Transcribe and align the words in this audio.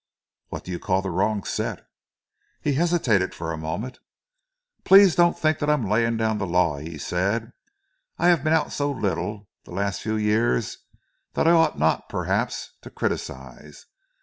"What 0.47 0.63
do 0.63 0.71
you 0.71 0.79
call 0.79 1.03
the 1.03 1.11
wrong 1.11 1.43
set?" 1.43 1.85
He 2.59 2.73
hesitated 2.73 3.35
for 3.35 3.51
a 3.51 3.55
moment. 3.55 3.99
"Please 4.83 5.13
don't 5.13 5.37
think 5.37 5.59
that 5.59 5.69
I 5.69 5.73
am 5.73 5.87
laying 5.87 6.17
down 6.17 6.39
the 6.39 6.47
law," 6.47 6.77
he 6.79 6.97
said. 6.97 7.53
"I 8.17 8.29
have 8.29 8.43
been 8.43 8.51
out 8.53 8.71
so 8.71 8.89
little, 8.89 9.47
the 9.63 9.69
last 9.73 10.01
few 10.01 10.15
years, 10.15 10.79
that 11.35 11.47
I 11.47 11.51
ought 11.51 11.77
not, 11.77 12.09
perhaps, 12.09 12.71
to 12.81 12.89
criticise. 12.89 13.85